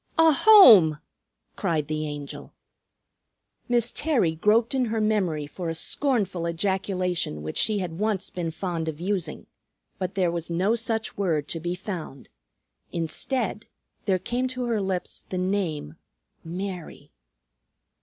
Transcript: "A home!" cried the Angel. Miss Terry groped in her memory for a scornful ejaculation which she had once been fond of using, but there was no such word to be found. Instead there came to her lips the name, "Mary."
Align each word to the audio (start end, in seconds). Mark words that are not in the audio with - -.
"A 0.17 0.31
home!" 0.31 0.97
cried 1.55 1.87
the 1.87 2.07
Angel. 2.07 2.55
Miss 3.69 3.91
Terry 3.91 4.33
groped 4.33 4.73
in 4.73 4.85
her 4.85 4.99
memory 4.99 5.45
for 5.45 5.69
a 5.69 5.75
scornful 5.75 6.47
ejaculation 6.47 7.43
which 7.43 7.57
she 7.59 7.77
had 7.77 7.99
once 7.99 8.31
been 8.31 8.49
fond 8.49 8.87
of 8.87 8.99
using, 8.99 9.45
but 9.99 10.15
there 10.15 10.31
was 10.31 10.49
no 10.49 10.73
such 10.73 11.17
word 11.19 11.47
to 11.49 11.59
be 11.59 11.75
found. 11.75 12.29
Instead 12.91 13.67
there 14.05 14.17
came 14.17 14.47
to 14.47 14.63
her 14.65 14.81
lips 14.81 15.21
the 15.29 15.37
name, 15.37 15.97
"Mary." 16.43 17.11